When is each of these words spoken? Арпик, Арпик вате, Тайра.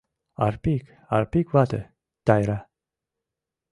Арпик, 0.45 0.85
Арпик 1.17 1.47
вате, 1.55 1.81
Тайра. 2.25 2.59